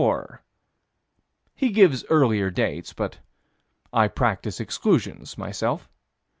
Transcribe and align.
He 1.53 1.69
gives 1.69 2.05
earlier 2.09 2.49
dates, 2.49 2.91
but 2.91 3.19
I 3.93 4.07
practice 4.07 4.59
exclusions, 4.59 5.37
myself. 5.37 5.91